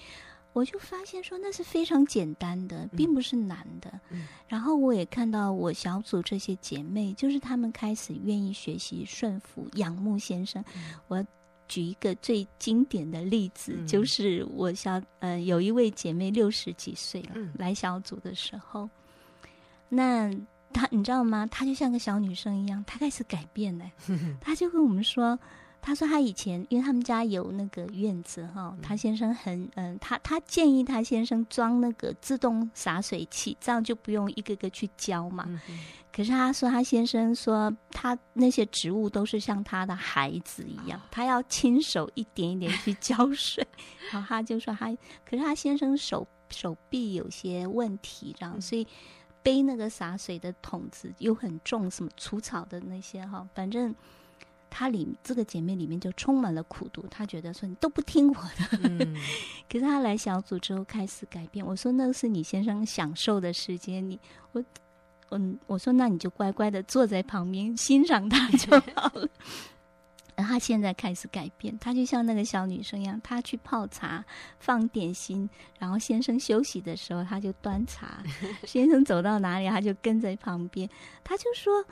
[0.52, 3.92] 我就发现说那是非常简单的，并不是难的。
[4.10, 11.24] 嗯、然后我也看到我小组这些姐妹，就是她们开始愿意学习顺服、仰慕先生，嗯、我。
[11.66, 17.24] 举一个最经典的例子，嗯、就是我小呃有一位姐妹六十几岁
[17.54, 18.86] 来小组的时候，
[19.88, 20.30] 那
[20.74, 21.46] 她你知道吗？
[21.50, 23.84] 她就像个小女生一样，她开始改变了。
[24.42, 25.38] 她就跟我们说，
[25.80, 35.44] 她说她以前因为他们家有那个院子哈，她先生很嗯，她她建议她先生装那个自动洒水器，这样就不用一个个去浇嘛。
[35.48, 35.78] 嗯
[36.14, 43.66] 可是他说，他先生说，他那些植物都是像他的孩子一样，他要亲手一点一点去 浇水。
[44.12, 44.92] 然后他就说他，
[45.28, 48.86] 可是他先生手手臂有些问题，这样，所以
[49.44, 53.94] 背那个洒水的桶子又很重，什么除草的那些哈，反正
[54.70, 57.06] 她里这个姐妹里面就充满了苦毒。
[57.08, 59.14] 她觉得说你都不听我的，嗯、
[59.70, 61.64] 可是她来小组之后开始改变。
[61.64, 64.18] 我说那是你先生享受的时间，你
[64.52, 64.64] 我
[65.30, 69.28] 嗯，我说那你就乖乖的坐在旁边欣赏他就好了。
[70.36, 74.24] 而他现在开始改变，他就像那个小女生一样，他去泡茶、
[74.58, 78.22] 放点心，然后先生休息的时候，他就端茶。
[78.66, 80.88] 先生走到哪里，他就跟在旁边。
[81.22, 81.84] 他就说：“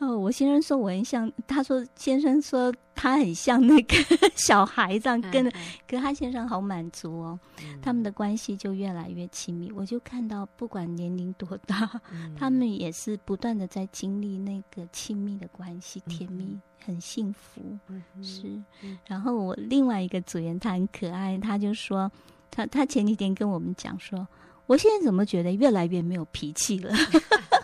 [0.00, 3.94] 哦，我先生说我很像。”他说：“先生说他很像那个
[4.34, 5.52] 小孩这样跟着。”
[5.86, 7.38] 可他先生好满足哦，
[7.82, 9.70] 他们的关系就越来越亲密。
[9.72, 12.00] 我就看到，不管年龄多大，
[12.34, 16.58] 他们也是不断的在经历那个亲密的关系，甜蜜。
[16.82, 17.60] 很幸福，
[18.22, 18.58] 是。
[19.06, 22.10] 然后我另外一个组员，他很可爱，他就说，
[22.50, 24.26] 他他前几天跟我们讲说，
[24.64, 26.90] 我现在怎么觉得越来越没有脾气了？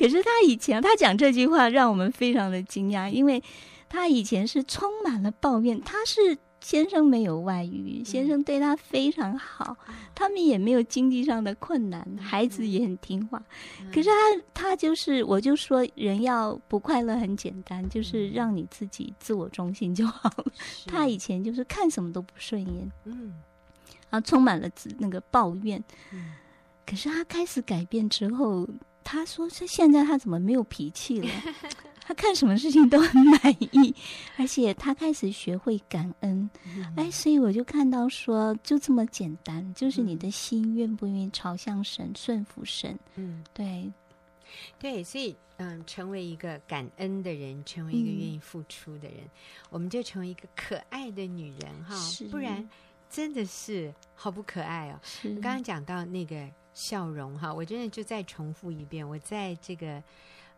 [0.00, 3.42] 可是他以前他讲这句话，让我们非常的惊讶，因为
[3.86, 6.38] 他以前是充满了抱怨，他是。
[6.62, 13.42] 先生没有外遇，先生对他非常好，嗯、他们也没有经济上的困难，嗯、孩子也很听话。
[13.80, 20.52] 嗯、可是他他就是，我就说人要不快乐很简单，就是让你自己自我中心就好了。
[20.54, 23.32] 是他以前就是看什么都不顺眼，嗯，
[24.10, 25.82] 然后充满了那个抱怨。
[26.12, 26.32] 嗯、
[26.84, 28.68] 可是他开始改变之后，
[29.10, 31.28] 他说：“这现在他怎么没有脾气了？”
[32.06, 33.40] 他看什么事情都很满
[33.72, 33.94] 意，
[34.36, 36.48] 而且他开始学会感恩。
[36.64, 42.98] 嗯、哎，所以我就看到说，就这么简单，就是你的心愿不愿意朝向神、顺服神。
[43.14, 43.92] 嗯，对，
[44.78, 49.30] 对，所以嗯，成为一个感恩的人，成为一个愿意付出的人，嗯、
[49.70, 51.94] 我们就成为一个可爱的女人哈。
[51.96, 52.68] 是不然
[53.08, 54.98] 真的是好不可爱哦。
[55.04, 56.48] 是刚刚讲到那个
[56.80, 60.02] 笑容哈，我真的就再重复一遍，我在这个。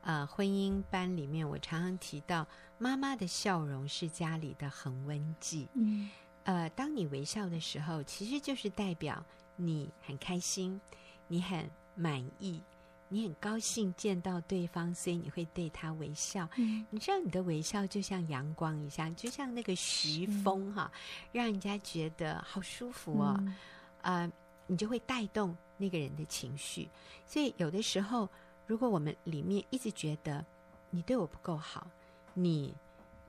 [0.05, 2.45] 呃，婚姻班里面，我常常提到，
[2.77, 5.69] 妈妈的笑容是家里的恒温剂。
[5.75, 6.11] 嗯，
[6.43, 10.81] 呃，当你微笑的时候，其实就是代表你很开心，
[11.29, 12.61] 你很满意，
[13.09, 16.49] 你很高兴见到对方，所以你会对他微笑。
[16.57, 20.91] 嗯，你知道，你的微笑就像阳光一样，就像那个徐风哈，
[21.31, 23.37] 让人家觉得好舒服哦。
[23.39, 23.55] 嗯，
[24.03, 24.33] 呃，
[24.67, 26.89] 你就会带动那个人的情绪，
[27.27, 28.29] 所以有的时候。
[28.65, 30.43] 如果我们里面一直觉得
[30.89, 31.87] 你对我不够好，
[32.33, 32.73] 你、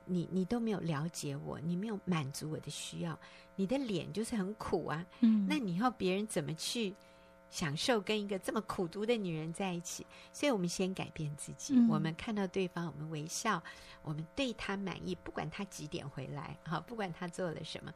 [0.06, 3.18] 你、你都没有了解我，你没有满足我的需要，
[3.56, 5.06] 你的脸就是很苦啊。
[5.22, 6.94] 嗯，那你要别人怎么去
[7.50, 10.06] 享受跟一个这么苦毒的女人在一起？
[10.32, 11.74] 所以我们先改变自己。
[11.76, 13.62] 嗯，我们看到对方，我们微笑，
[14.04, 17.92] 我们对他满意，不管他几点回来，好，不管他做了什么。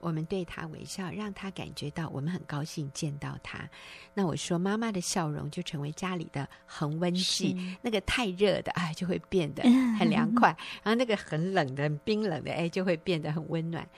[0.00, 3.68] 我们对他微笑，让他感觉到我们很高兴见到他。
[4.14, 7.56] 那我说，妈妈的笑容就成为家里的恒温器。
[7.82, 9.62] 那个太热的，哎，就会变得
[9.98, 13.88] 很凉快；然后那个很冷的、很冰冷的，哎，就会变得很温暖。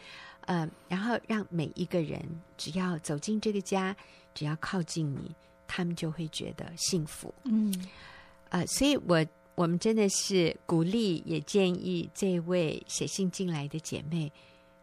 [0.47, 2.21] 嗯、呃，然后让每一个人
[2.57, 3.95] 只要走进这个家，
[4.35, 5.35] 只要靠近你，
[5.69, 7.33] 他们就会觉得幸福。
[7.45, 7.71] 嗯，
[8.49, 9.25] 啊、呃，所以我
[9.55, 14.33] 我们真的是鼓励，也建议这位写信进来的姐妹。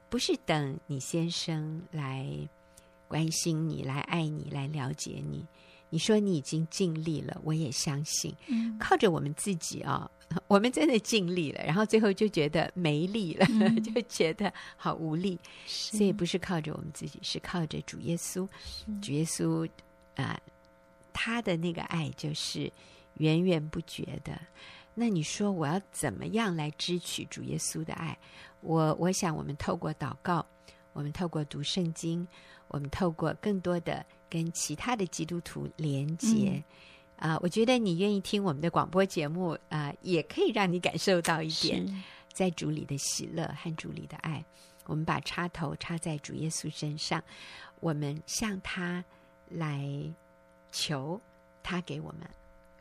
[0.09, 2.27] 不是等你先生来
[3.07, 5.45] 关心你、来爱你、来了解你。
[5.89, 8.35] 你说你已经尽力了，我也相信。
[8.47, 15.39] 嗯、靠着我们自己啊、哦， 我们真的尽力了，然后最后就觉得没力了，嗯、 就觉得好无力。
[15.65, 18.45] 所以不是靠着我们自己，是靠着主耶稣。
[19.01, 19.65] 主耶稣
[20.15, 20.41] 啊、呃，
[21.13, 22.69] 他的那个爱就是
[23.13, 24.37] 源源不绝的。
[24.93, 28.17] 那你说我要怎么样来支取主耶稣的爱？
[28.61, 30.45] 我我想，我们透过祷告，
[30.93, 32.27] 我们透过读圣经，
[32.67, 36.61] 我们透过更多的跟其他的基督徒连接，
[37.17, 42.03] 啊、嗯呃，我觉得你愿意听我们的广播节目啊、呃，也可以让你感受到一点
[42.33, 44.43] 在主里的喜乐和主里的爱。
[44.85, 47.23] 我们把插头插在主耶稣身上，
[47.79, 49.03] 我们向他
[49.49, 49.87] 来
[50.71, 51.21] 求，
[51.61, 52.29] 他给我们，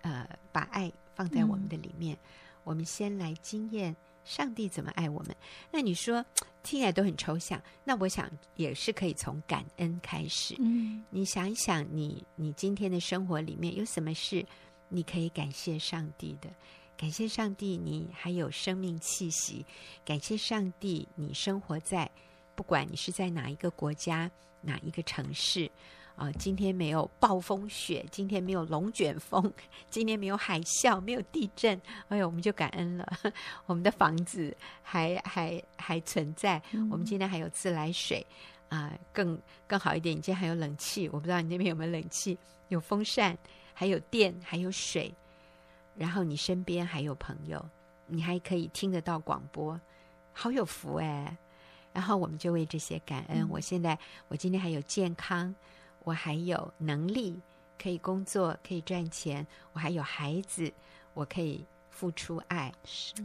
[0.03, 2.17] 呃，把爱放在我们的里面。
[2.17, 2.19] 嗯、
[2.65, 3.95] 我们先来经验。
[4.27, 5.35] 上帝怎么爱我们？
[5.71, 6.23] 那你说
[6.63, 7.63] 听起来都很抽象。
[7.85, 10.57] 那我想也是可以从感恩开始。
[10.59, 14.45] 嗯，你想一想你，你你今天的生活里面有什么事
[14.89, 16.51] 你可以感谢上帝的？
[16.97, 19.65] 感谢上帝，你还有生命气息。
[20.05, 22.11] 感谢上帝，你生活在
[22.57, 25.71] 不管你是在哪一个国家、哪一个城市。
[26.17, 29.53] 啊，今天没有暴风雪，今天没有龙卷风，
[29.91, 33.07] 今天没有海啸，没有地震，哎呦，我们就感恩了。
[33.67, 38.27] 我们的房子还还还存在，嗯、我们今天还有自来水
[38.71, 42.39] 啊、呃，更更好一点，你今天还有冷气，我不知道你那边有没有冷气，
[42.69, 43.37] 有风扇，
[43.75, 45.15] 还有电，还有水，
[45.97, 47.63] 然后你身边还有朋友，
[48.07, 49.79] 你还可以听得到广播，
[50.33, 51.37] 好有福哎！
[51.93, 53.43] 然后我们就为这些感恩。
[53.43, 53.99] 嗯、我现在，
[54.29, 55.55] 我今天还有健康，
[56.07, 57.37] 我还有能力
[57.83, 60.73] 可以工作，可以赚钱，我还有孩子，
[61.15, 62.73] 我可以付出爱。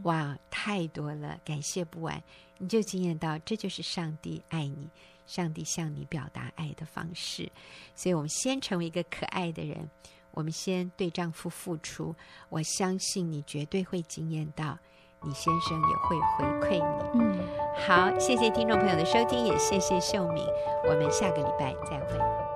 [0.01, 2.19] 哇，太多了，感谢不完。
[2.57, 4.89] 你就惊艳到，这就是上帝爱你，
[5.27, 7.47] 上帝向你表达爱的方式。
[7.93, 9.87] 所以，我们先成为一个可爱的人，
[10.31, 12.15] 我们先对丈夫付出。
[12.49, 14.75] 我相信你绝对会惊艳到。
[15.23, 16.71] 你先生也会回馈
[17.13, 17.21] 你。
[17.21, 17.39] 嗯，
[17.85, 20.43] 好，谢谢听众朋友的收听，也谢谢秀敏，
[20.89, 22.50] 我们下个礼拜再会。